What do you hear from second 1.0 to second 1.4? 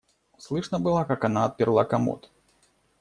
как